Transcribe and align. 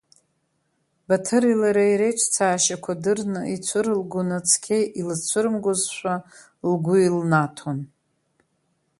Баҭыри 1.07 1.59
лареи 1.61 1.95
реиҿцаашьақәа 1.99 2.93
дырны 3.03 3.41
ицәырылгоны 3.55 4.37
цқьа 4.47 4.79
илызцәырымгозшәа 4.99 6.13
лгәы 6.71 6.95
илнаҭон. 7.07 7.79